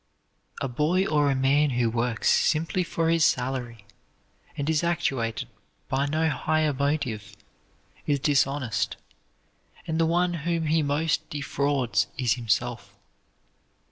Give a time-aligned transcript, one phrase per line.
[0.61, 3.85] A boy or a man who works simply for his salary,
[4.57, 5.47] and is actuated
[5.89, 7.37] by no higher motive,
[8.07, 8.97] is dishonest,
[9.85, 12.95] and the one whom he most defrauds is himself.